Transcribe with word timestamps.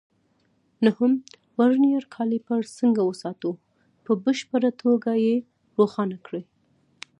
نهم: 0.85 1.11
ورنیر 1.57 2.03
کالیپر 2.15 2.61
څنګه 2.77 3.01
وساتو؟ 3.05 3.51
په 4.05 4.11
بشپړه 4.23 4.69
توګه 4.83 5.11
یې 5.25 5.35
روښانه 5.77 6.17
کړئ. 6.25 6.43